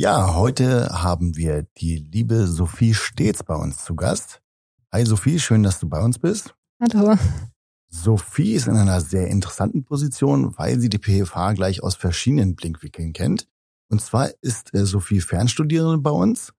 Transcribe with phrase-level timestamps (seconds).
[0.00, 4.40] Ja, heute haben wir die liebe Sophie Stets bei uns zu Gast.
[4.92, 6.54] Hi Sophie, schön, dass du bei uns bist.
[6.80, 7.16] Hallo.
[7.88, 13.12] Sophie ist in einer sehr interessanten Position, weil sie die PFH gleich aus verschiedenen Blickwinkeln
[13.12, 13.48] kennt.
[13.88, 16.52] Und zwar ist äh, Sophie Fernstudierende bei uns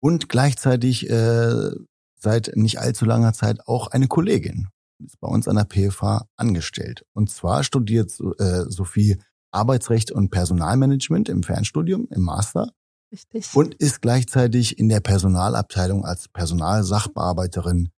[0.00, 1.70] und gleichzeitig äh,
[2.16, 4.68] seit nicht allzu langer Zeit auch eine Kollegin.
[5.02, 7.06] Ist bei uns an der PFH angestellt.
[7.14, 9.16] Und zwar studiert äh, Sophie
[9.54, 12.72] Arbeitsrecht und Personalmanagement im Fernstudium, im Master.
[13.12, 13.54] Richtig.
[13.54, 17.90] Und ist gleichzeitig in der Personalabteilung als Personalsachbearbeiterin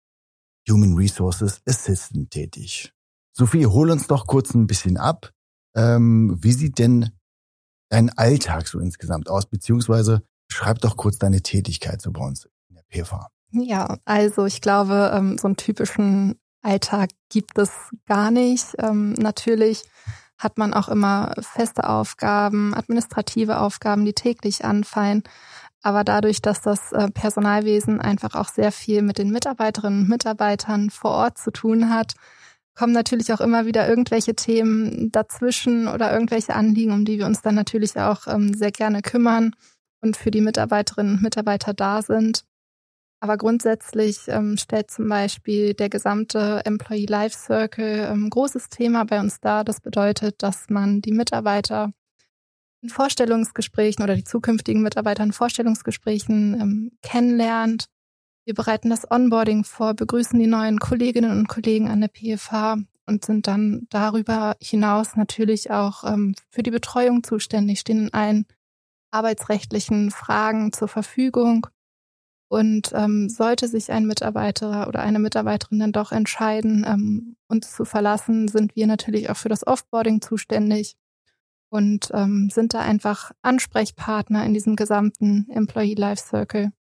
[0.70, 2.92] Human Resources Assistant tätig.
[3.32, 5.32] Sophie, hol uns doch kurz ein bisschen ab.
[5.76, 7.12] Ähm, wie sieht denn
[7.90, 9.46] dein Alltag so insgesamt aus?
[9.46, 13.30] Beziehungsweise schreib doch kurz deine Tätigkeit so bei uns in der PFA.
[13.52, 17.72] Ja, also ich glaube, ähm, so einen typischen Alltag gibt es
[18.06, 18.76] gar nicht.
[18.80, 19.84] Ähm, natürlich
[20.38, 25.24] hat man auch immer feste Aufgaben, administrative Aufgaben, die täglich anfallen.
[25.82, 30.90] Aber dadurch, dass das äh, Personalwesen einfach auch sehr viel mit den Mitarbeiterinnen und Mitarbeitern
[30.90, 32.16] vor Ort zu tun hat,
[32.74, 37.42] kommen natürlich auch immer wieder irgendwelche Themen dazwischen oder irgendwelche Anliegen, um die wir uns
[37.42, 39.56] dann natürlich auch ähm, sehr gerne kümmern
[40.02, 42.44] und für die Mitarbeiterinnen und Mitarbeiter da sind.
[43.26, 49.04] Aber grundsätzlich ähm, stellt zum Beispiel der gesamte Employee Life Circle ein ähm, großes Thema
[49.04, 49.64] bei uns dar.
[49.64, 51.92] Das bedeutet, dass man die Mitarbeiter
[52.84, 57.88] in Vorstellungsgesprächen oder die zukünftigen Mitarbeiter in Vorstellungsgesprächen ähm, kennenlernt.
[58.46, 63.26] Wir bereiten das Onboarding vor, begrüßen die neuen Kolleginnen und Kollegen an der PFH und
[63.26, 68.46] sind dann darüber hinaus natürlich auch ähm, für die Betreuung zuständig, stehen in allen
[69.10, 71.66] arbeitsrechtlichen Fragen zur Verfügung.
[72.48, 77.86] Und ähm, sollte sich ein Mitarbeiter oder eine Mitarbeiterin dann doch entscheiden, ähm, uns zu
[77.86, 80.96] verlassen, sind wir natürlich auch für das Offboarding zuständig
[81.70, 86.72] und ähm, sind da einfach Ansprechpartner in diesem gesamten Employee Life Circle.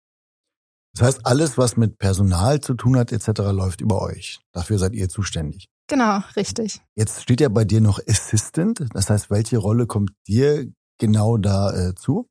[0.95, 4.41] Das heißt, alles, was mit Personal zu tun hat, etc., läuft über euch.
[4.53, 5.69] Dafür seid ihr zuständig.
[5.89, 6.81] Genau, richtig.
[6.95, 8.87] Jetzt steht ja bei dir noch Assistant.
[8.95, 12.29] Das heißt, welche Rolle kommt dir genau da äh, zu?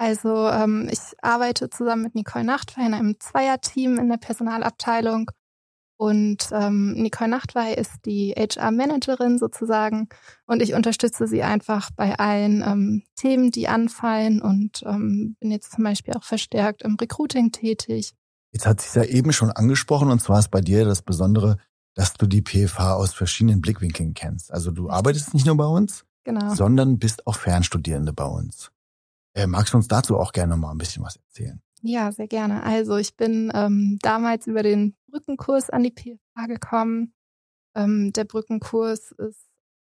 [0.00, 5.30] Also ähm, ich arbeite zusammen mit Nicole Nachtwein in einem Zweierteam in der Personalabteilung
[5.98, 10.08] und ähm, Nicole Nachtwey ist die HR-Managerin sozusagen
[10.46, 15.72] und ich unterstütze sie einfach bei allen ähm, Themen, die anfallen und ähm, bin jetzt
[15.72, 18.14] zum Beispiel auch verstärkt im Recruiting tätig.
[18.52, 21.58] Jetzt hat sich ja eben schon angesprochen und zwar ist bei dir das Besondere,
[21.92, 24.50] dass du die PFH aus verschiedenen Blickwinkeln kennst.
[24.50, 26.54] Also du arbeitest nicht nur bei uns, genau.
[26.54, 28.70] sondern bist auch Fernstudierende bei uns.
[29.34, 31.62] Äh, magst du uns dazu auch gerne mal ein bisschen was erzählen?
[31.82, 32.62] Ja, sehr gerne.
[32.62, 37.14] Also ich bin ähm, damals über den Brückenkurs an die PFA gekommen.
[37.74, 39.48] Ähm, der Brückenkurs ist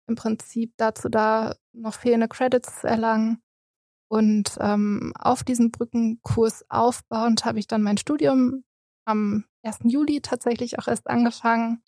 [0.06, 3.42] im Prinzip dazu da, noch fehlende Credits zu erlangen.
[4.08, 8.62] Und ähm, auf diesem Brückenkurs aufbauend habe ich dann mein Studium
[9.06, 9.78] am 1.
[9.84, 11.82] Juli tatsächlich auch erst angefangen.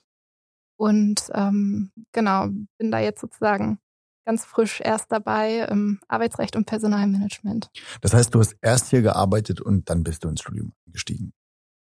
[0.76, 3.78] Und ähm, genau, bin da jetzt sozusagen
[4.24, 7.70] ganz frisch erst dabei im Arbeitsrecht und Personalmanagement.
[8.00, 11.32] Das heißt, du hast erst hier gearbeitet und dann bist du ins Studium gestiegen.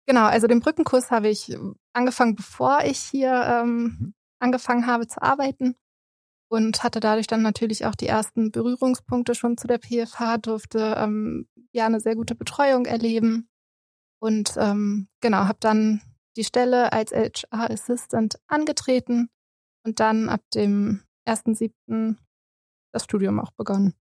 [0.07, 1.57] Genau, also den Brückenkurs habe ich
[1.93, 4.15] angefangen, bevor ich hier ähm, mhm.
[4.41, 5.77] angefangen habe zu arbeiten
[6.51, 11.47] und hatte dadurch dann natürlich auch die ersten Berührungspunkte schon zu der PFH, durfte ähm,
[11.73, 13.49] ja eine sehr gute Betreuung erleben
[14.21, 16.03] und ähm, genau, habe dann
[16.37, 19.31] die Stelle als HR Assistant angetreten
[19.85, 22.17] und dann ab dem 1.7
[22.93, 23.95] das Studium auch begonnen.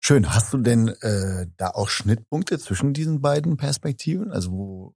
[0.00, 0.32] Schön.
[0.34, 4.32] Hast du denn äh, da auch Schnittpunkte zwischen diesen beiden Perspektiven?
[4.32, 4.94] Also wo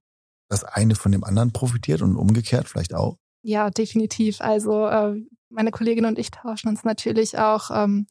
[0.49, 3.17] das eine von dem anderen profitiert und umgekehrt vielleicht auch?
[3.43, 4.41] Ja, definitiv.
[4.41, 8.07] Also äh, meine Kollegin und ich tauschen uns natürlich auch ähm,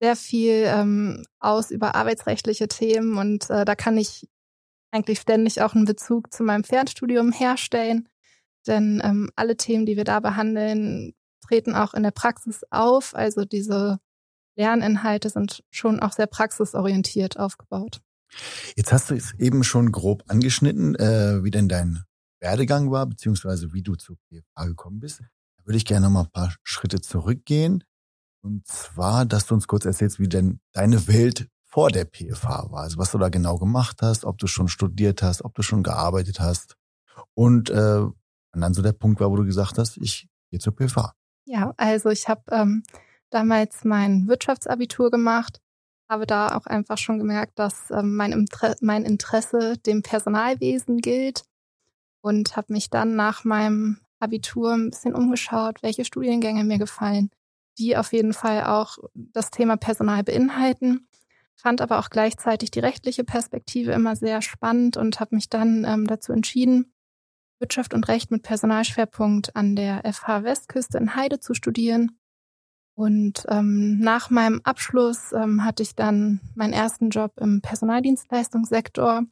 [0.00, 4.28] sehr viel ähm, aus über arbeitsrechtliche Themen und äh, da kann ich
[4.90, 8.08] eigentlich ständig auch einen Bezug zu meinem Fernstudium herstellen.
[8.66, 11.14] Denn ähm, alle Themen, die wir da behandeln,
[11.46, 13.14] treten auch in der Praxis auf.
[13.14, 13.98] Also diese
[14.56, 18.00] Lerninhalte sind schon auch sehr praxisorientiert aufgebaut.
[18.76, 22.04] Jetzt hast du es eben schon grob angeschnitten, äh, wie denn dein
[22.40, 25.20] Werdegang war, beziehungsweise wie du zur PFA gekommen bist.
[25.20, 27.84] Da würde ich gerne noch mal ein paar Schritte zurückgehen.
[28.42, 32.82] Und zwar, dass du uns kurz erzählst, wie denn deine Welt vor der PFA war.
[32.82, 35.82] Also was du da genau gemacht hast, ob du schon studiert hast, ob du schon
[35.82, 36.76] gearbeitet hast.
[37.34, 38.04] Und äh,
[38.54, 41.14] und dann so der Punkt war, wo du gesagt hast, ich gehe zur PFA.
[41.46, 42.84] Ja, also ich habe ähm,
[43.34, 45.60] damals mein Wirtschaftsabitur gemacht,
[46.08, 51.44] habe da auch einfach schon gemerkt, dass ähm, mein, Inter mein Interesse dem Personalwesen gilt
[52.20, 57.30] und habe mich dann nach meinem Abitur ein bisschen umgeschaut, welche Studiengänge mir gefallen,
[57.78, 61.08] die auf jeden Fall auch das Thema Personal beinhalten.
[61.56, 66.06] fand aber auch gleichzeitig die rechtliche Perspektive immer sehr spannend und habe mich dann ähm,
[66.06, 66.92] dazu entschieden,
[67.58, 72.18] Wirtschaft und Recht mit Personalschwerpunkt an der FH Westküste in Heide zu studieren.
[72.96, 79.24] Und ähm, nach meinem Abschluss ähm, hatte ich dann meinen ersten Job im Personaldienstleistungssektor.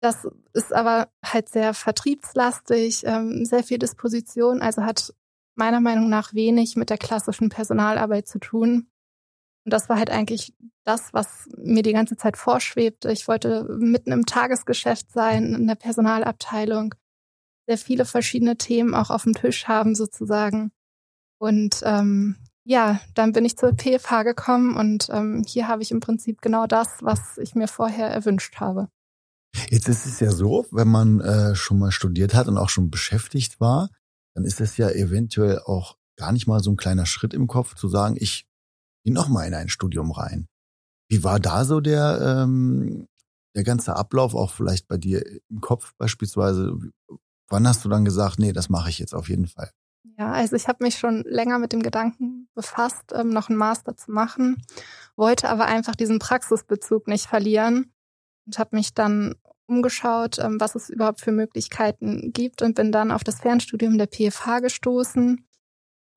[0.00, 5.12] Das ist aber halt sehr vertriebslastig, ähm, sehr viel Disposition, also hat
[5.56, 8.88] meiner Meinung nach wenig mit der klassischen Personalarbeit zu tun.
[9.64, 10.54] Und das war halt eigentlich
[10.84, 13.10] das, was mir die ganze Zeit vorschwebte.
[13.10, 16.94] Ich wollte mitten im Tagesgeschäft sein, in der Personalabteilung,
[17.66, 20.70] sehr viele verschiedene Themen auch auf dem Tisch haben sozusagen.
[21.38, 26.00] Und ähm, ja, dann bin ich zur PFH gekommen und ähm, hier habe ich im
[26.00, 28.88] Prinzip genau das, was ich mir vorher erwünscht habe.
[29.70, 32.90] Jetzt ist es ja so, wenn man äh, schon mal studiert hat und auch schon
[32.90, 33.88] beschäftigt war,
[34.34, 37.74] dann ist es ja eventuell auch gar nicht mal so ein kleiner Schritt im Kopf
[37.74, 38.46] zu sagen, ich
[39.04, 40.48] gehe noch mal in ein Studium rein.
[41.10, 43.08] Wie war da so der, ähm,
[43.56, 46.76] der ganze Ablauf, auch vielleicht bei dir im Kopf beispielsweise?
[47.48, 49.70] Wann hast du dann gesagt, nee, das mache ich jetzt auf jeden Fall?
[50.18, 53.96] Ja, also ich habe mich schon länger mit dem Gedanken befasst, ähm, noch einen Master
[53.96, 54.62] zu machen,
[55.16, 57.92] wollte aber einfach diesen Praxisbezug nicht verlieren
[58.46, 59.36] und habe mich dann
[59.66, 64.08] umgeschaut, ähm, was es überhaupt für Möglichkeiten gibt und bin dann auf das Fernstudium der
[64.08, 65.48] PFH gestoßen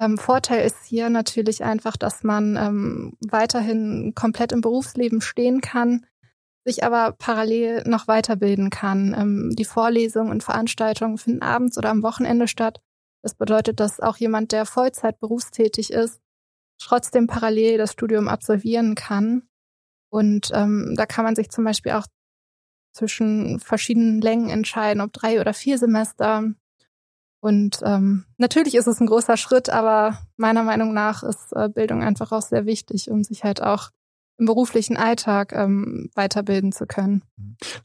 [0.02, 6.08] ähm, Vorteil ist hier natürlich einfach, dass man ähm, weiterhin komplett im Berufsleben stehen kann,
[6.66, 9.16] sich aber parallel noch weiterbilden kann.
[9.16, 12.82] Ähm, die Vorlesungen und Veranstaltungen finden abends oder am Wochenende statt.
[13.24, 16.20] Das bedeutet, dass auch jemand, der Vollzeit berufstätig ist,
[16.80, 19.44] trotzdem parallel das Studium absolvieren kann.
[20.10, 22.08] Und ähm, da kann man sich zum Beispiel auch
[22.94, 26.52] zwischen verschiedenen Längen entscheiden, ob drei oder vier Semester.
[27.42, 32.04] Und ähm, natürlich ist es ein großer Schritt, aber meiner Meinung nach ist äh, Bildung
[32.04, 33.92] einfach auch sehr wichtig, um sich halt auch
[34.42, 37.22] im beruflichen Alltag ähm, weiterbilden zu können.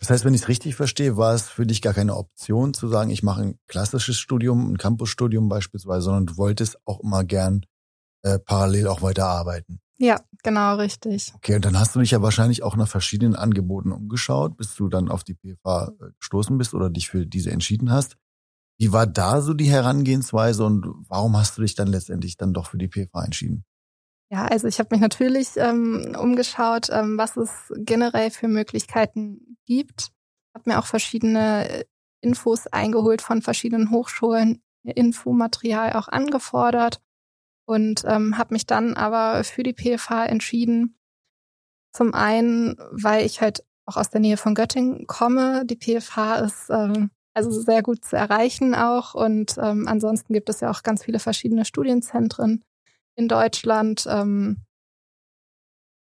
[0.01, 2.89] Das heißt, wenn ich es richtig verstehe, war es für dich gar keine Option zu
[2.89, 7.67] sagen, ich mache ein klassisches Studium, ein Campusstudium beispielsweise, sondern du wolltest auch immer gern
[8.23, 9.81] äh, parallel auch weiterarbeiten.
[9.99, 11.33] Ja, genau, richtig.
[11.37, 14.89] Okay, und dann hast du dich ja wahrscheinlich auch nach verschiedenen Angeboten umgeschaut, bis du
[14.89, 18.17] dann auf die PFA äh, gestoßen bist oder dich für diese entschieden hast.
[18.79, 22.67] Wie war da so die Herangehensweise und warum hast du dich dann letztendlich dann doch
[22.67, 23.65] für die PFA entschieden?
[24.31, 30.11] Ja, also ich habe mich natürlich ähm, umgeschaut, ähm, was es generell für Möglichkeiten gibt.
[30.55, 31.85] Habe mir auch verschiedene äh,
[32.21, 37.01] Infos eingeholt von verschiedenen Hochschulen, Infomaterial auch angefordert
[37.67, 40.99] und ähm, habe mich dann aber für die PFA entschieden.
[41.93, 45.65] Zum einen, weil ich halt auch aus der Nähe von Göttingen komme.
[45.67, 49.15] Die PFA ist ähm, also sehr gut zu erreichen auch.
[49.15, 52.63] Und ähm, ansonsten gibt es ja auch ganz viele verschiedene Studienzentren
[53.17, 54.59] in Deutschland, ähm,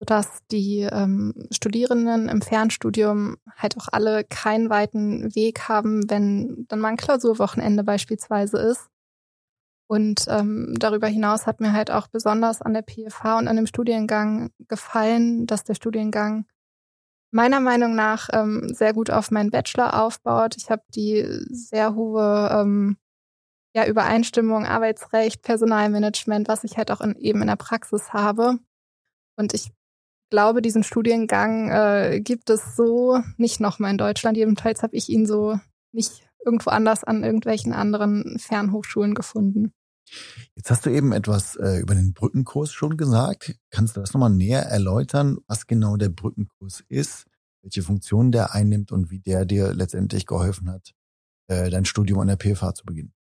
[0.00, 6.80] sodass die ähm, Studierenden im Fernstudium halt auch alle keinen weiten Weg haben, wenn dann
[6.80, 8.88] mal ein Klausurwochenende beispielsweise ist.
[9.88, 13.66] Und ähm, darüber hinaus hat mir halt auch besonders an der PFH und an dem
[13.66, 16.44] Studiengang gefallen, dass der Studiengang
[17.30, 20.56] meiner Meinung nach ähm, sehr gut auf meinen Bachelor aufbaut.
[20.56, 22.96] Ich habe die sehr hohe ähm,
[23.76, 28.58] ja, Übereinstimmung, Arbeitsrecht, Personalmanagement, was ich halt auch in, eben in der Praxis habe.
[29.38, 29.70] Und ich
[30.30, 34.38] glaube, diesen Studiengang äh, gibt es so nicht nochmal in Deutschland.
[34.38, 35.60] Jedenfalls habe ich ihn so
[35.92, 39.74] nicht irgendwo anders an irgendwelchen anderen Fernhochschulen gefunden.
[40.54, 43.58] Jetzt hast du eben etwas äh, über den Brückenkurs schon gesagt.
[43.68, 47.26] Kannst du das nochmal näher erläutern, was genau der Brückenkurs ist,
[47.60, 50.94] welche Funktion der einnimmt und wie der dir letztendlich geholfen hat,
[51.48, 53.12] äh, dein Studium an der PFH zu beginnen?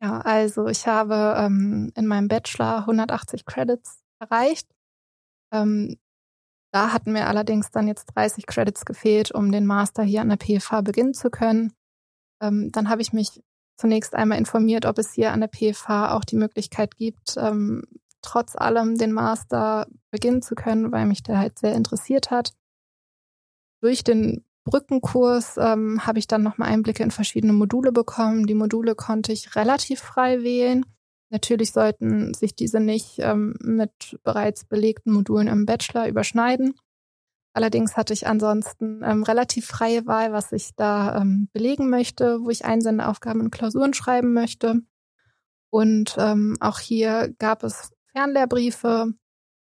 [0.00, 4.68] Ja, also ich habe ähm, in meinem Bachelor 180 Credits erreicht.
[5.52, 5.96] Ähm,
[6.72, 10.36] da hatten mir allerdings dann jetzt 30 Credits gefehlt, um den Master hier an der
[10.36, 11.72] PFH beginnen zu können.
[12.40, 13.42] Ähm, dann habe ich mich
[13.76, 17.84] zunächst einmal informiert, ob es hier an der PFH auch die Möglichkeit gibt, ähm,
[18.22, 22.52] trotz allem den Master beginnen zu können, weil mich der halt sehr interessiert hat.
[23.80, 28.46] Durch den Brückenkurs ähm, habe ich dann nochmal Einblicke in verschiedene Module bekommen.
[28.46, 30.84] Die Module konnte ich relativ frei wählen.
[31.30, 36.74] Natürlich sollten sich diese nicht ähm, mit bereits belegten Modulen im Bachelor überschneiden.
[37.54, 42.50] Allerdings hatte ich ansonsten ähm, relativ freie Wahl, was ich da ähm, belegen möchte, wo
[42.50, 44.82] ich Einsendeaufgaben und Klausuren schreiben möchte.
[45.70, 49.14] Und ähm, auch hier gab es Fernlehrbriefe,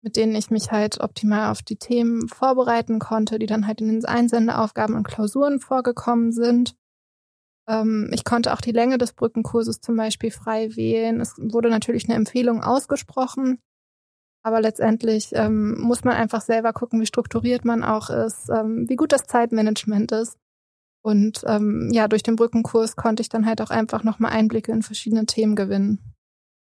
[0.04, 3.88] mit denen ich mich halt optimal auf die Themen vorbereiten konnte, die dann halt in
[3.88, 6.76] den Einsendeaufgaben und Klausuren vorgekommen sind.
[7.68, 11.20] Ähm, ich konnte auch die Länge des Brückenkurses zum Beispiel frei wählen.
[11.20, 13.58] Es wurde natürlich eine Empfehlung ausgesprochen,
[14.46, 18.96] Aber letztendlich ähm, muss man einfach selber gucken, wie strukturiert man auch ist, ähm, wie
[18.96, 20.37] gut das Zeitmanagement ist.
[21.02, 24.82] Und ähm, ja, durch den Brückenkurs konnte ich dann halt auch einfach nochmal Einblicke in
[24.82, 26.13] verschiedene Themen gewinnen.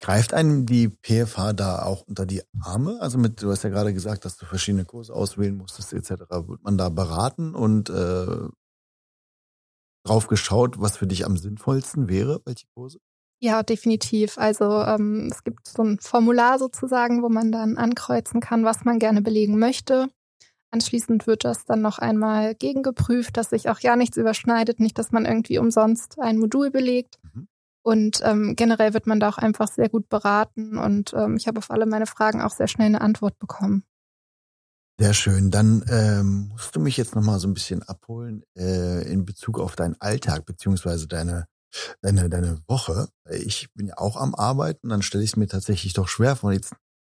[0.06, 3.02] Greift einem die PFH da auch unter die Arme?
[3.02, 6.30] Also mit, du hast ja gerade gesagt, dass du verschiedene Kurse auswählen musstest, etc.
[6.48, 8.48] Wird man da beraten und äh,
[10.06, 13.00] drauf geschaut, was für dich am sinnvollsten wäre, welche Kurse?
[13.42, 14.38] Ja, definitiv.
[14.38, 19.00] Also ähm, es gibt so ein Formular sozusagen, wo man dann ankreuzen kann, was man
[19.00, 20.10] gerne belegen möchte.
[20.70, 25.12] Anschließend wird das dann noch einmal gegengeprüft, dass sich auch ja nichts überschneidet, nicht, dass
[25.12, 27.18] man irgendwie umsonst ein Modul belegt.
[27.24, 27.48] Mhm.
[27.86, 31.60] Und ähm, generell wird man da auch einfach sehr gut beraten und ähm, ich habe
[31.60, 33.84] auf alle meine Fragen auch sehr schnell eine Antwort bekommen.
[35.00, 35.51] Sehr schön.
[35.51, 39.75] Dann ähm, musst du mich jetzt nochmal so ein bisschen abholen äh, in Bezug auf
[39.75, 41.46] deinen Alltag beziehungsweise deine
[42.01, 43.10] deine deine Woche.
[43.30, 46.54] Ich bin ja auch am Arbeiten, dann stelle ich es mir tatsächlich doch schwer vor,
[46.54, 46.74] jetzt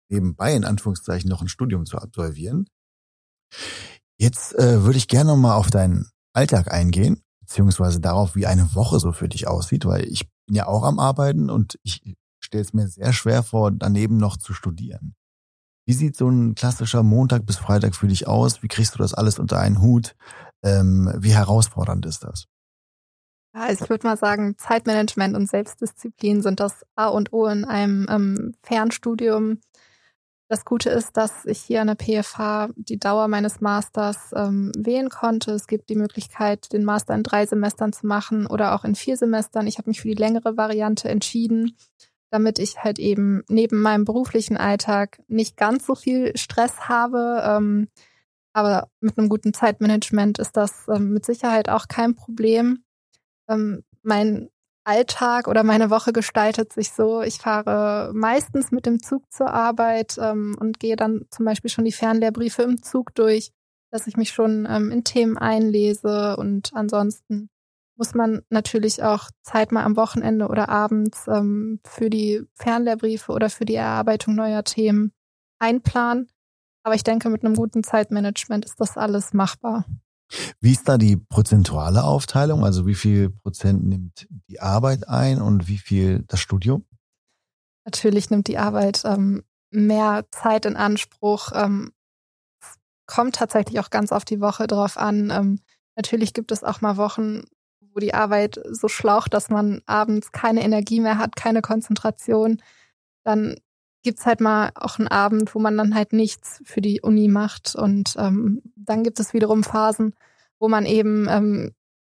[0.10, 2.66] nebenbei in Anführungszeichen noch ein Studium zu absolvieren.
[4.18, 9.02] Jetzt äh, würde ich gerne mal auf deinen Alltag eingehen, beziehungsweise darauf, wie eine Woche
[9.02, 12.74] so für dich aussieht, weil ich bin ja auch am Arbeiten und ich stelle es
[12.74, 15.16] mir sehr schwer vor, daneben noch zu studieren.
[15.86, 18.62] Wie sieht so ein klassischer Montag bis Freitag für dich aus?
[18.62, 20.14] Wie kriegst du das alles unter einen Hut?
[20.62, 22.48] Ähm, wie herausfordernd ist das?
[23.56, 27.64] Ja, also ich würde mal sagen, Zeitmanagement und Selbstdisziplin sind das A und O in
[27.64, 29.62] einem ähm, Fernstudium.
[30.52, 35.08] Das Gute ist, dass ich hier an der PFH die Dauer meines Masters ähm, wählen
[35.08, 35.54] konnte.
[35.54, 39.16] Es gibt die Möglichkeit, den Master in drei Semestern zu machen oder auch in vier
[39.16, 39.66] Semestern.
[39.66, 41.78] Ich habe mich für die längere Variante entschieden,
[42.32, 47.42] damit ich halt eben neben meinem beruflichen Alltag nicht ganz so viel Stress habe.
[47.46, 47.88] Ähm,
[48.52, 52.84] aber mit einem guten Zeitmanagement ist das ähm, mit Sicherheit auch kein Problem.
[53.48, 54.50] Ähm, mein
[54.84, 57.22] Alltag oder meine Woche gestaltet sich so.
[57.22, 61.86] Ich fahre meistens mit dem Zug zur Arbeit ähm, und gehe dann zum Beispiel schon
[61.86, 63.52] die Fernlehrbriefe im Zug durch,
[63.92, 67.50] dass ich mich schon ähm, in Themen einlese und ansonsten
[67.98, 73.50] muss man natürlich auch Zeit mal am Wochenende oder abends ähm, für die Fernlehrbriefe oder
[73.50, 75.12] für die Erarbeitung neuer Themen
[75.60, 76.28] einplanen.
[76.84, 79.86] Aber ich denke, mit einem guten Zeitmanagement ist das alles machbar.
[80.60, 82.64] Wie ist da die prozentuale Aufteilung?
[82.64, 86.86] Also wie viel Prozent nimmt die Arbeit ein und wie viel das Studium?
[87.86, 91.52] Natürlich nimmt die Arbeit ähm, mehr Zeit in Anspruch.
[91.54, 91.92] Ähm,
[93.08, 95.32] kommt tatsächlich auch ganz auf die Woche drauf an.
[95.32, 95.60] Ähm,
[95.96, 97.44] natürlich gibt es auch mal Wochen,
[97.94, 102.62] wo die Arbeit so schlaucht, dass man abends keine Energie mehr hat, keine Konzentration.
[103.24, 103.56] Dann
[104.04, 107.76] gibt's halt mal auch einen Abend, wo man dann halt nichts für die Uni macht.
[107.76, 110.14] Und ähm, dann gibt es wiederum Phasen,
[110.60, 111.72] wo man eben ähm,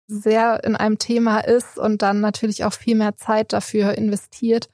[0.07, 4.69] sehr in einem Thema ist und dann natürlich auch viel mehr Zeit dafür investiert.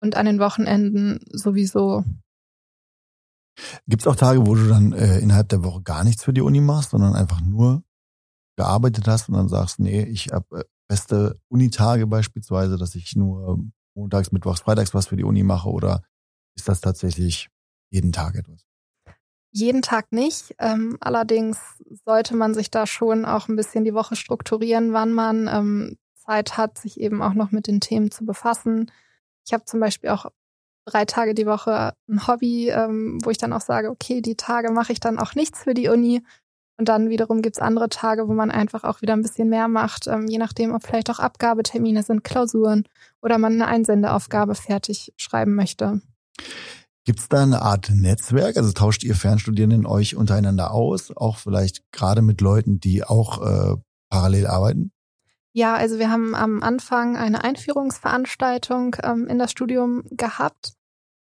[0.00, 2.04] Und an den Wochenenden sowieso.
[3.86, 6.60] Gibt's auch Tage, wo du dann äh, innerhalb der Woche gar nichts für die Uni
[6.60, 7.84] machst, sondern einfach nur
[8.56, 13.58] gearbeitet hast und dann sagst, nee, ich habe äh, beste Unitage beispielsweise, dass ich nur
[13.94, 16.02] montags, mittwochs, freitags was für die Uni mache oder
[16.56, 17.48] ist das tatsächlich
[17.90, 18.64] jeden Tag etwas?
[19.52, 20.54] Jeden Tag nicht.
[20.58, 21.58] Ähm, allerdings
[22.06, 26.56] sollte man sich da schon auch ein bisschen die Woche strukturieren, wann man ähm, Zeit
[26.56, 28.90] hat, sich eben auch noch mit den Themen zu befassen.
[29.44, 30.26] Ich habe zum Beispiel auch
[30.86, 34.72] drei Tage die Woche ein Hobby, ähm, wo ich dann auch sage, okay, die Tage
[34.72, 36.22] mache ich dann auch nichts für die Uni.
[36.78, 40.06] Und dann wiederum gibt's andere Tage, wo man einfach auch wieder ein bisschen mehr macht,
[40.06, 42.84] ähm, je nachdem, ob vielleicht auch Abgabetermine sind, Klausuren
[43.20, 46.00] oder man eine Einsendeaufgabe fertig schreiben möchte.
[47.04, 48.56] Gibt es da eine Art Netzwerk?
[48.56, 53.76] Also tauscht ihr Fernstudierenden euch untereinander aus, auch vielleicht gerade mit Leuten, die auch äh,
[54.08, 54.92] parallel arbeiten?
[55.52, 60.74] Ja, also wir haben am Anfang eine Einführungsveranstaltung ähm, in das Studium gehabt.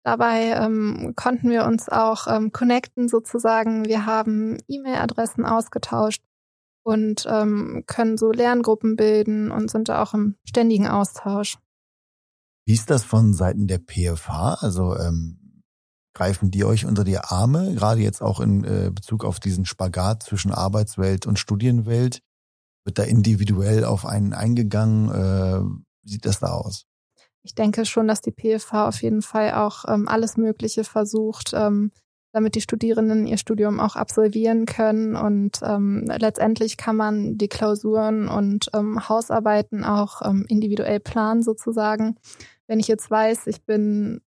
[0.03, 3.85] Dabei ähm, konnten wir uns auch ähm, connecten sozusagen.
[3.85, 6.21] Wir haben E-Mail-Adressen ausgetauscht
[6.83, 11.57] und ähm, können so Lerngruppen bilden und sind da auch im ständigen Austausch.
[12.71, 14.59] Wie ist das von Seiten der PFH?
[14.61, 15.61] Also ähm,
[16.13, 20.23] greifen die euch unter die Arme, gerade jetzt auch in äh, Bezug auf diesen Spagat
[20.23, 22.21] zwischen Arbeitswelt und Studienwelt?
[22.85, 25.09] Wird da individuell auf einen eingegangen?
[25.09, 25.59] Äh,
[26.01, 26.85] wie sieht das da aus?
[27.43, 31.91] Ich denke schon, dass die PFH auf jeden Fall auch ähm, alles Mögliche versucht, ähm,
[32.31, 35.17] damit die Studierenden ihr Studium auch absolvieren können.
[35.17, 42.15] Und ähm, letztendlich kann man die Klausuren und ähm, Hausarbeiten auch ähm, individuell planen sozusagen.
[42.71, 44.21] Wenn ich jetzt weiß, ich bin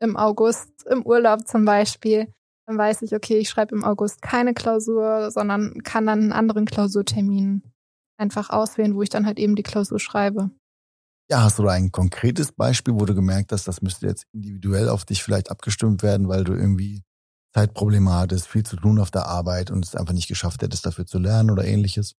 [0.00, 2.32] im August im Urlaub zum Beispiel,
[2.68, 6.64] dann weiß ich, okay, ich schreibe im August keine Klausur, sondern kann dann einen anderen
[6.64, 7.64] Klausurtermin
[8.16, 10.52] einfach auswählen, wo ich dann halt eben die Klausur schreibe.
[11.28, 15.04] Ja, hast du ein konkretes Beispiel, wo du gemerkt hast, das müsste jetzt individuell auf
[15.04, 17.02] dich vielleicht abgestimmt werden, weil du irgendwie
[17.52, 21.04] Zeitprobleme hattest, viel zu tun auf der Arbeit und es einfach nicht geschafft hättest, dafür
[21.04, 22.14] zu lernen oder ähnliches?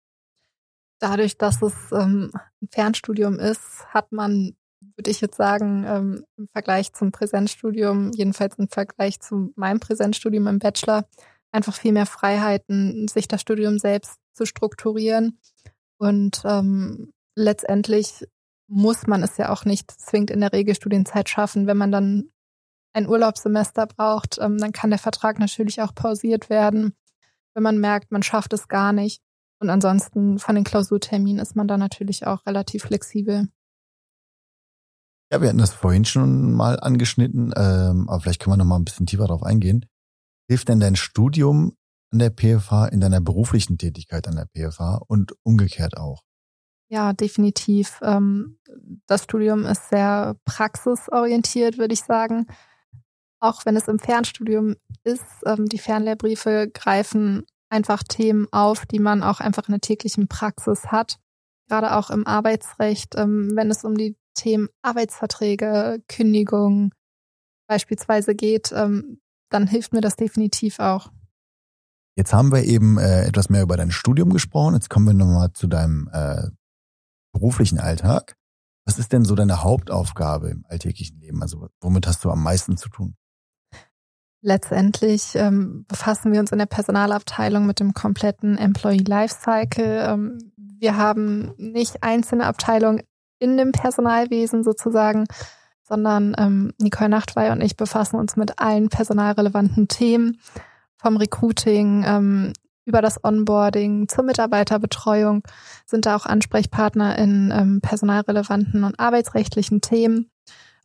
[1.00, 6.48] Dadurch, dass es ähm, ein Fernstudium ist, hat man, würde ich jetzt sagen, ähm, im
[6.52, 11.06] Vergleich zum Präsenzstudium, jedenfalls im Vergleich zu meinem Präsenzstudium im Bachelor,
[11.52, 15.38] einfach viel mehr Freiheiten, sich das Studium selbst zu strukturieren.
[15.98, 18.26] Und ähm, letztendlich
[18.68, 21.66] muss man es ja auch nicht zwingend in der Regelstudienzeit schaffen.
[21.66, 22.30] Wenn man dann
[22.92, 26.94] ein Urlaubssemester braucht, ähm, dann kann der Vertrag natürlich auch pausiert werden,
[27.54, 29.22] wenn man merkt, man schafft es gar nicht.
[29.60, 33.48] Und ansonsten von den Klausurterminen ist man da natürlich auch relativ flexibel.
[35.30, 38.76] Ja, wir hatten das vorhin schon mal angeschnitten, ähm, aber vielleicht können wir noch mal
[38.76, 39.84] ein bisschen tiefer darauf eingehen.
[40.48, 41.76] Hilft denn dein Studium
[42.10, 46.22] an der PFH in deiner beruflichen Tätigkeit an der PFH und umgekehrt auch?
[46.90, 48.00] Ja, definitiv.
[48.02, 48.58] Ähm,
[49.06, 52.46] das Studium ist sehr praxisorientiert, würde ich sagen.
[53.40, 59.22] Auch wenn es im Fernstudium ist, ähm, die Fernlehrbriefe greifen einfach Themen auf, die man
[59.22, 61.18] auch einfach in der täglichen Praxis hat.
[61.68, 66.92] Gerade auch im Arbeitsrecht, ähm, wenn es um die Themen Arbeitsverträge, Kündigung
[67.68, 71.10] beispielsweise geht, ähm, dann hilft mir das definitiv auch.
[72.16, 74.74] Jetzt haben wir eben äh, etwas mehr über dein Studium gesprochen.
[74.74, 76.48] Jetzt kommen wir nochmal zu deinem äh,
[77.32, 78.36] beruflichen Alltag.
[78.86, 81.42] Was ist denn so deine Hauptaufgabe im alltäglichen Leben?
[81.42, 83.16] Also womit hast du am meisten zu tun?
[84.40, 90.06] Letztendlich ähm, befassen wir uns in der Personalabteilung mit dem kompletten Employee Lifecycle.
[90.08, 93.02] Ähm, wir haben nicht einzelne Abteilungen
[93.38, 95.26] in dem Personalwesen sozusagen,
[95.82, 100.38] sondern ähm, Nicole Nachtwey und ich befassen uns mit allen personalrelevanten Themen,
[100.96, 102.52] vom Recruiting ähm,
[102.84, 105.42] über das Onboarding zur Mitarbeiterbetreuung,
[105.86, 110.30] sind da auch Ansprechpartner in ähm, personalrelevanten und arbeitsrechtlichen Themen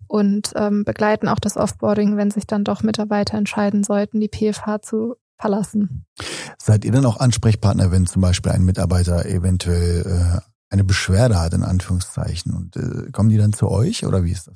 [0.08, 4.82] und ähm, begleiten auch das Offboarding, wenn sich dann doch Mitarbeiter entscheiden sollten, die PFH
[4.82, 6.06] zu verlassen.
[6.58, 11.54] Seid ihr dann auch Ansprechpartner, wenn zum Beispiel ein Mitarbeiter eventuell äh, eine Beschwerde hat,
[11.54, 12.54] in Anführungszeichen?
[12.54, 14.56] Und äh, kommen die dann zu euch oder wie ist das?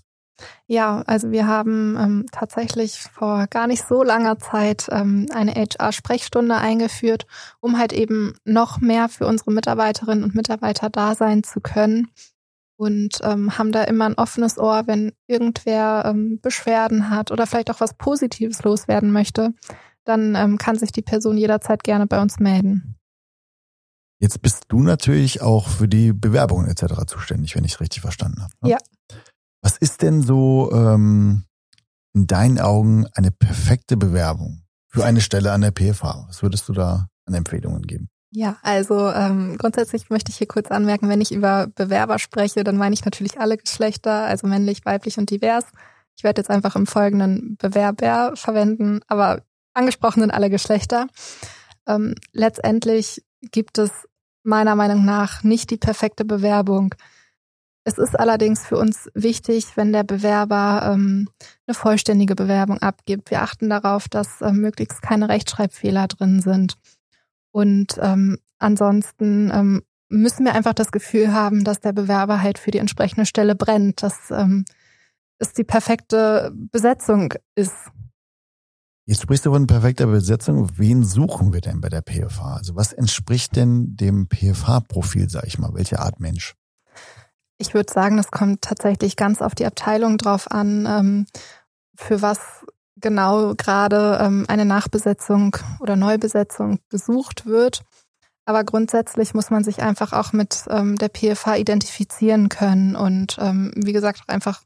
[0.68, 6.56] Ja, also wir haben ähm, tatsächlich vor gar nicht so langer Zeit ähm, eine HR-Sprechstunde
[6.56, 7.26] eingeführt,
[7.60, 12.10] um halt eben noch mehr für unsere Mitarbeiterinnen und Mitarbeiter da sein zu können
[12.78, 17.72] und ähm, haben da immer ein offenes Ohr, wenn irgendwer ähm, Beschwerden hat oder vielleicht
[17.72, 19.54] auch was Positives loswerden möchte,
[20.06, 22.97] dann ähm, kann sich die Person jederzeit gerne bei uns melden.
[24.20, 27.06] Jetzt bist du natürlich auch für die Bewerbungen etc.
[27.06, 28.54] zuständig, wenn ich es richtig verstanden habe.
[28.62, 28.70] Ne?
[28.72, 28.78] Ja.
[29.62, 31.44] Was ist denn so ähm,
[32.14, 36.26] in deinen Augen eine perfekte Bewerbung für eine Stelle an der PFH?
[36.28, 38.10] Was würdest du da an Empfehlungen geben?
[38.32, 42.78] Ja, also ähm, grundsätzlich möchte ich hier kurz anmerken, wenn ich über Bewerber spreche, dann
[42.78, 45.66] meine ich natürlich alle Geschlechter, also männlich, weiblich und divers.
[46.18, 51.08] Ich werde jetzt einfach im Folgenden Bewerber verwenden, aber angesprochen sind alle Geschlechter.
[51.88, 54.08] Ähm, letztendlich gibt es
[54.44, 56.96] meiner Meinung nach nicht die perfekte Bewerbung.
[57.84, 61.30] Es ist allerdings für uns wichtig, wenn der Bewerber ähm,
[61.66, 63.32] eine vollständige Bewerbung abgibt.
[63.32, 66.78] Wir achten darauf, dass äh, möglichst keine Rechtschreibfehler drin sind.
[67.52, 72.72] Und ähm, ansonsten ähm, müssen wir einfach das Gefühl haben, dass der Bewerber halt für
[72.72, 74.66] die entsprechende Stelle brennt, dass ähm,
[75.40, 77.76] es die perfekte Besetzung ist.
[79.10, 80.70] Jetzt sprichst du von perfekter Besetzung.
[80.78, 82.58] Wen suchen wir denn bei der PFH?
[82.58, 85.74] Also was entspricht denn dem PFH-Profil, sag ich mal?
[85.74, 86.56] Welche Art Mensch?
[87.58, 91.26] Ich würde sagen, das kommt tatsächlich ganz auf die Abteilung drauf an, ähm,
[91.96, 92.66] für was
[92.98, 97.86] genau gerade ähm, eine Nachbesetzung oder Neubesetzung gesucht wird.
[98.44, 103.94] Aber grundsätzlich muss man sich einfach auch mit ähm, der PFH identifizieren können und wie
[103.94, 104.64] gesagt auch einfach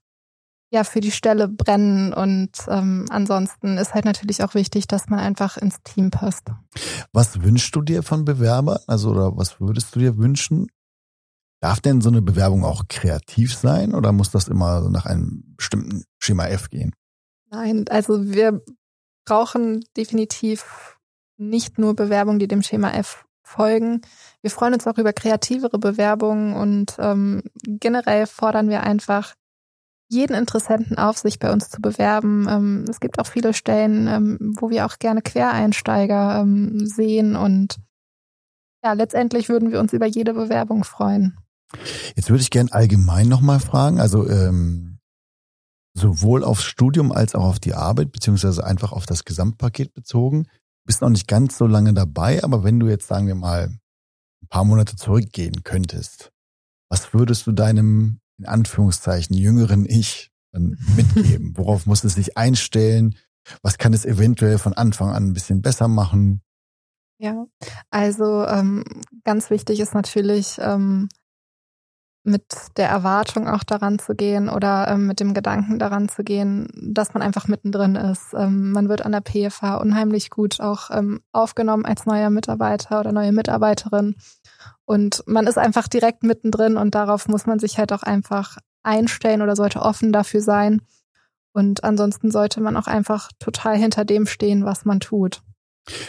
[0.72, 5.20] ja für die Stelle brennen und ähm, ansonsten ist halt natürlich auch wichtig, dass man
[5.20, 6.48] einfach ins Team passt.
[7.12, 8.80] Was wünschst du dir von Bewerbern?
[8.88, 10.68] Also oder was würdest du dir wünschen?
[11.60, 16.06] Darf denn so eine Bewerbung auch kreativ sein oder muss das immer nach einem bestimmten
[16.18, 16.96] Schema F gehen?
[17.52, 18.64] Nein, also wir
[19.26, 20.98] brauchen definitiv
[21.38, 24.02] nicht nur Bewerbungen, die dem Schema F folgen.
[24.42, 29.36] Wir freuen uns auch über kreativere Bewerbungen und ähm, generell fordern wir einfach
[30.12, 32.48] jeden Interessenten auf, sich bei uns zu bewerben.
[32.50, 37.78] Ähm, es gibt auch viele Stellen, ähm, wo wir auch gerne Quereinsteiger ähm, sehen und
[38.84, 41.38] ja, letztendlich würden wir uns über jede Bewerbung freuen.
[42.16, 45.00] Jetzt würde ich gern allgemein nochmal fragen, also ähm,
[45.94, 50.48] sowohl aufs Studium als auch auf die Arbeit, beziehungsweise einfach auf das Gesamtpaket bezogen.
[50.86, 53.68] Bist noch nicht ganz so lange dabei, aber wenn du jetzt, sagen wir mal,
[54.42, 56.32] ein paar Monate zurückgehen könntest,
[56.90, 61.54] was würdest du deinem in Anführungszeichen jüngeren Ich dann mitgeben?
[61.58, 63.16] Worauf muss es sich einstellen?
[63.62, 66.42] Was kann es eventuell von Anfang an ein bisschen besser machen?
[67.20, 67.46] Ja,
[67.92, 68.84] also ähm,
[69.24, 71.08] ganz wichtig ist natürlich, ähm,
[72.24, 72.44] mit
[72.78, 77.14] der Erwartung auch daran zu gehen oder ähm, mit dem Gedanken daran zu gehen, dass
[77.14, 78.34] man einfach mittendrin ist.
[78.36, 83.12] Ähm, man wird an der PFH unheimlich gut auch ähm, aufgenommen als neuer Mitarbeiter oder
[83.12, 84.16] neue Mitarbeiterin.
[84.92, 89.42] Und man ist einfach direkt mittendrin und darauf muss man sich halt auch einfach einstellen
[89.42, 90.82] oder sollte offen dafür sein.
[91.54, 95.44] Und ansonsten sollte man auch einfach total hinter dem stehen, was man tut.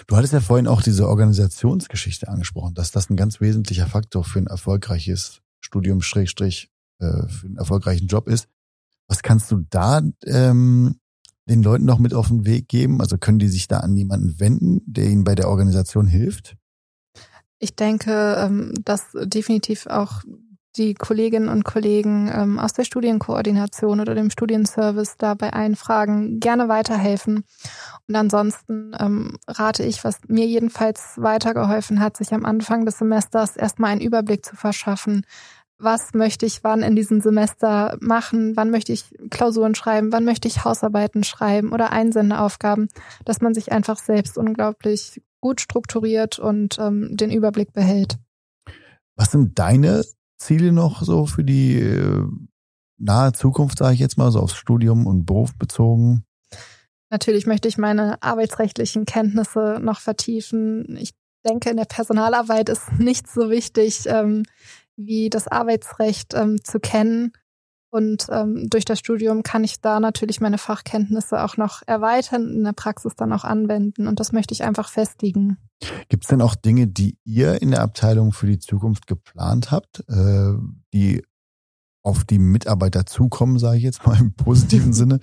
[0.08, 4.40] Du hattest ja vorhin auch diese Organisationsgeschichte angesprochen, dass das ein ganz wesentlicher Faktor für
[4.40, 6.68] ein erfolgreiches Studium Schrägstrich
[6.98, 8.48] äh, für einen erfolgreichen Job ist.
[9.06, 10.96] Was kannst du da ähm,
[11.48, 13.00] den Leuten noch mit auf den Weg geben?
[13.00, 16.56] Also können die sich da an jemanden wenden, der ihnen bei der Organisation hilft?
[17.62, 20.22] Ich denke, ähm, dass definitiv auch
[20.75, 26.40] die Kolleginnen und Kollegen ähm, aus der Studienkoordination oder dem Studienservice da bei allen Fragen
[26.40, 27.44] gerne weiterhelfen.
[28.09, 33.57] Und ansonsten ähm, rate ich, was mir jedenfalls weitergeholfen hat, sich am Anfang des Semesters
[33.57, 35.25] erstmal einen Überblick zu verschaffen.
[35.79, 38.57] Was möchte ich wann in diesem Semester machen?
[38.57, 40.11] Wann möchte ich Klausuren schreiben?
[40.11, 42.88] Wann möchte ich Hausarbeiten schreiben oder Einsendeaufgaben?
[43.25, 48.16] Dass man sich einfach selbst unglaublich gut strukturiert und ähm, den Überblick behält.
[49.16, 50.02] Was sind deine
[50.38, 52.24] Ziele noch so für die äh,
[52.96, 56.24] nahe Zukunft, sage ich jetzt mal, so aufs Studium und Beruf bezogen?
[57.11, 60.96] Natürlich möchte ich meine arbeitsrechtlichen Kenntnisse noch vertiefen.
[60.96, 61.12] Ich
[61.46, 64.44] denke, in der Personalarbeit ist nichts so wichtig, ähm,
[64.96, 67.33] wie das Arbeitsrecht ähm, zu kennen.
[67.92, 72.64] Und ähm, durch das Studium kann ich da natürlich meine Fachkenntnisse auch noch erweitern, in
[72.64, 74.07] der Praxis dann auch anwenden.
[74.07, 75.59] Und das möchte ich einfach festigen.
[76.09, 80.05] Gibt es denn auch Dinge, die ihr in der Abteilung für die Zukunft geplant habt,
[80.09, 80.55] äh,
[80.94, 81.22] die
[82.02, 85.20] auf die Mitarbeiter zukommen, sage ich jetzt mal im positiven Sinne?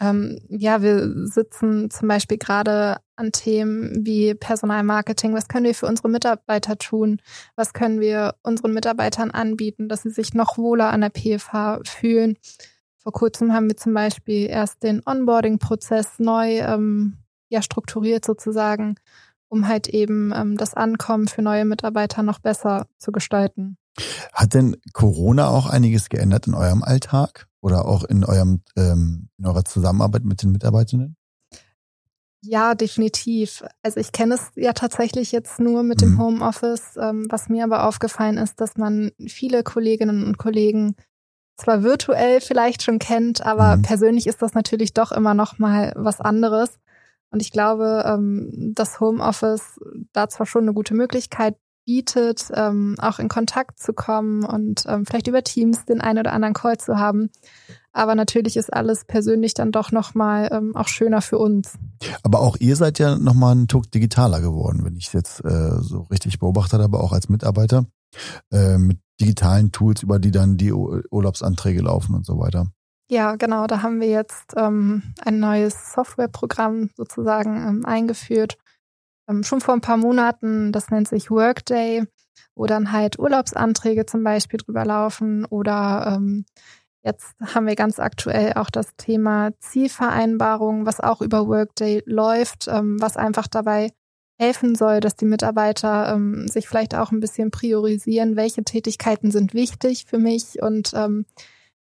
[0.00, 5.34] Ähm, ja, wir sitzen zum Beispiel gerade an Themen wie Personalmarketing.
[5.34, 7.20] Was können wir für unsere Mitarbeiter tun?
[7.56, 12.36] Was können wir unseren Mitarbeitern anbieten, dass sie sich noch wohler an der PFH fühlen?
[12.98, 18.96] Vor kurzem haben wir zum Beispiel erst den Onboarding-Prozess neu ähm, ja, strukturiert sozusagen,
[19.48, 23.78] um halt eben ähm, das Ankommen für neue Mitarbeiter noch besser zu gestalten.
[24.32, 29.46] Hat denn Corona auch einiges geändert in eurem Alltag oder auch in eurem ähm, in
[29.46, 31.16] eurer Zusammenarbeit mit den Mitarbeitenden?
[32.40, 33.64] Ja, definitiv.
[33.82, 36.18] Also ich kenne es ja tatsächlich jetzt nur mit dem mhm.
[36.18, 36.96] Homeoffice.
[36.96, 40.94] Ähm, was mir aber aufgefallen ist, dass man viele Kolleginnen und Kollegen
[41.56, 43.82] zwar virtuell vielleicht schon kennt, aber mhm.
[43.82, 46.78] persönlich ist das natürlich doch immer noch mal was anderes.
[47.30, 49.80] Und ich glaube, ähm, das Homeoffice
[50.12, 51.56] da zwar schon eine gute Möglichkeit
[51.88, 56.34] bietet, ähm, auch in Kontakt zu kommen und ähm, vielleicht über Teams den einen oder
[56.34, 57.30] anderen Call zu haben.
[57.94, 61.78] Aber natürlich ist alles persönlich dann doch nochmal ähm, auch schöner für uns.
[62.22, 65.80] Aber auch ihr seid ja nochmal ein Tuck digitaler geworden, wenn ich es jetzt äh,
[65.80, 67.86] so richtig beobachtet habe, auch als Mitarbeiter,
[68.52, 72.66] äh, mit digitalen Tools, über die dann die Urlaubsanträge laufen und so weiter.
[73.10, 73.66] Ja, genau.
[73.66, 78.58] Da haben wir jetzt ähm, ein neues Softwareprogramm sozusagen ähm, eingeführt,
[79.42, 82.04] schon vor ein paar Monaten, das nennt sich Workday,
[82.54, 86.44] wo dann halt Urlaubsanträge zum Beispiel drüber laufen oder ähm,
[87.02, 93.00] jetzt haben wir ganz aktuell auch das Thema Zielvereinbarung, was auch über Workday läuft, ähm,
[93.00, 93.90] was einfach dabei
[94.38, 99.52] helfen soll, dass die Mitarbeiter ähm, sich vielleicht auch ein bisschen priorisieren, welche Tätigkeiten sind
[99.52, 101.26] wichtig für mich und ähm,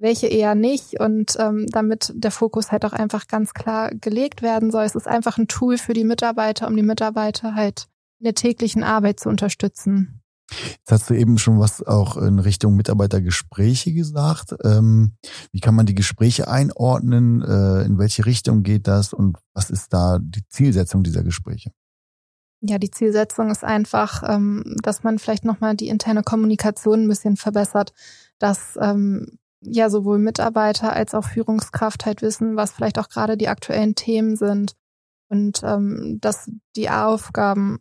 [0.02, 4.72] welche eher nicht und ähm, damit der Fokus halt auch einfach ganz klar gelegt werden
[4.72, 4.84] soll.
[4.84, 7.88] Es ist einfach ein Tool für die Mitarbeiter, um die Mitarbeiter halt
[8.20, 10.22] in der täglichen Arbeit zu unterstützen.
[10.52, 14.54] Jetzt hast du eben schon was auch in Richtung Mitarbeitergespräche gesagt.
[14.64, 15.14] Ähm,
[15.52, 17.42] wie kann man die Gespräche einordnen?
[17.42, 21.72] Äh, in welche Richtung geht das und was ist da die Zielsetzung dieser Gespräche?
[22.60, 27.38] Ja, die Zielsetzung ist einfach, ähm, dass man vielleicht nochmal die interne Kommunikation ein bisschen
[27.38, 27.94] verbessert,
[28.38, 33.48] dass ähm, ja sowohl Mitarbeiter als auch Führungskraft halt wissen, was vielleicht auch gerade die
[33.48, 34.76] aktuellen Themen sind
[35.30, 37.80] und ähm, dass die Aufgaben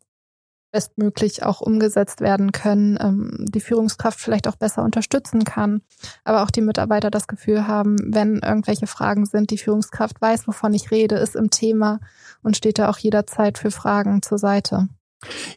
[0.72, 5.82] bestmöglich auch umgesetzt werden können, ähm, die Führungskraft vielleicht auch besser unterstützen kann,
[6.24, 10.72] aber auch die Mitarbeiter das Gefühl haben, wenn irgendwelche Fragen sind, die Führungskraft weiß, wovon
[10.74, 12.00] ich rede, ist im Thema
[12.42, 14.88] und steht da auch jederzeit für Fragen zur Seite.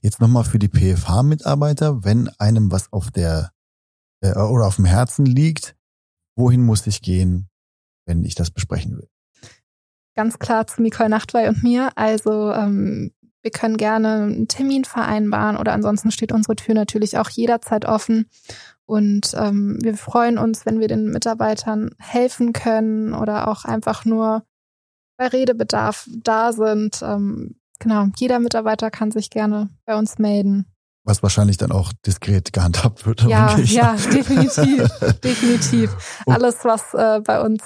[0.02, 3.52] Jetzt nochmal für die PFH-Mitarbeiter, wenn einem was auf der
[4.22, 5.76] äh, oder auf dem Herzen liegt,
[6.36, 7.50] wohin muss ich gehen,
[8.06, 9.08] wenn ich das besprechen will?
[10.16, 11.90] Ganz klar zu Nicole Nachtwey und mir.
[11.96, 17.30] Also ähm, wir können gerne einen Termin vereinbaren oder ansonsten steht unsere Tür natürlich auch
[17.30, 18.30] jederzeit offen.
[18.86, 24.44] Und ähm, wir freuen uns, wenn wir den Mitarbeitern helfen können oder auch einfach nur
[25.18, 27.02] bei Redebedarf da sind.
[27.02, 30.73] Ähm, genau, jeder Mitarbeiter kann sich gerne bei uns melden.
[31.06, 33.24] Was wahrscheinlich dann auch diskret gehandhabt wird.
[33.24, 34.88] Ja, ja, definitiv,
[35.24, 35.96] definitiv.
[36.26, 37.62] Alles, was äh, bei uns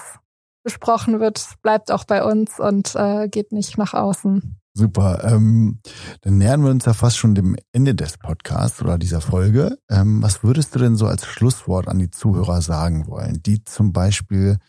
[0.63, 4.60] besprochen wird, bleibt auch bei uns und äh, geht nicht nach außen.
[4.77, 5.23] Super.
[5.23, 5.79] Ähm,
[6.21, 9.79] dann nähern wir uns ja fast schon dem Ende des Podcasts oder dieser Folge.
[9.89, 13.91] Ähm, was würdest du denn so als Schlusswort an die Zuhörer sagen wollen, die zum
[13.91, 14.59] Beispiel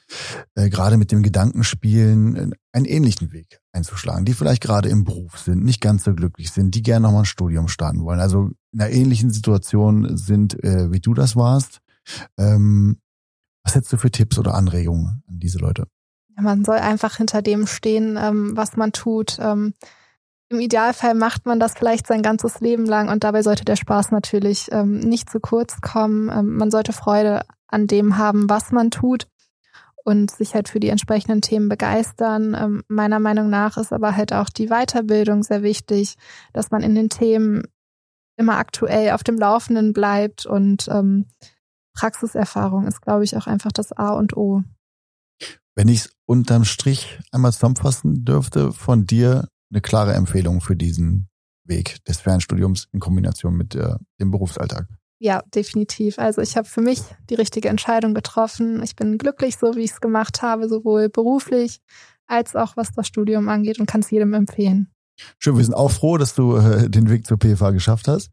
[0.55, 5.39] äh, gerade mit dem Gedanken spielen, einen ähnlichen Weg einzuschlagen, die vielleicht gerade im Beruf
[5.39, 8.81] sind, nicht ganz so glücklich sind, die gerne nochmal ein Studium starten wollen, also in
[8.81, 11.81] einer ähnlichen Situation sind, äh, wie du das warst.
[12.39, 12.97] Ähm,
[13.63, 15.87] was hättest du für Tipps oder Anregungen an diese Leute?
[16.41, 19.39] man soll einfach hinter dem stehen, ähm, was man tut.
[19.41, 19.75] Ähm,
[20.51, 24.11] Im Idealfall macht man das vielleicht sein ganzes Leben lang und dabei sollte der Spaß
[24.13, 26.31] natürlich ähm, nicht zu kurz kommen.
[26.31, 29.29] Ähm, man sollte Freude an dem haben, was man tut
[30.05, 32.57] und sich halt für die entsprechenden Themen begeistern.
[32.59, 36.17] Ähm, meiner Meinung nach ist aber halt auch die Weiterbildung sehr wichtig,
[36.55, 37.65] dass man in den Themen
[38.39, 41.27] immer aktuell auf dem Laufenden bleibt und ähm,
[41.95, 44.63] Praxiserfahrung ist, glaube ich, auch einfach das A und O.
[45.75, 51.29] Wenn ich es unterm Strich einmal zusammenfassen dürfte, von dir eine klare Empfehlung für diesen
[51.65, 54.87] Weg des Fernstudiums in Kombination mit äh, dem Berufsalltag.
[55.21, 56.19] Ja, definitiv.
[56.19, 58.83] Also ich habe für mich die richtige Entscheidung getroffen.
[58.83, 61.81] Ich bin glücklich, so wie ich es gemacht habe, sowohl beruflich
[62.27, 64.89] als auch was das Studium angeht und kann es jedem empfehlen.
[65.39, 68.31] Schön, wir sind auch froh, dass du äh, den Weg zur PFA geschafft hast.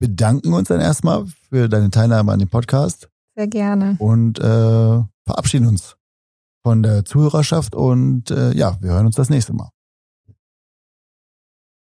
[0.00, 3.08] Bedanken uns dann erstmal für deine Teilnahme an dem Podcast.
[3.36, 3.96] Sehr gerne.
[3.98, 4.42] Und äh,
[5.24, 5.96] verabschieden uns
[6.64, 9.70] von der Zuhörerschaft und äh, ja, wir hören uns das nächste Mal.